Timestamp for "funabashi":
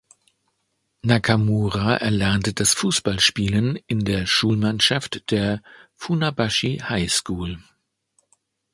5.93-6.77